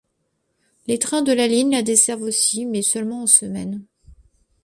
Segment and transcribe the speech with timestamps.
[0.87, 3.85] Les trains de la ligne la desservent aussi, mais seulement en semaine.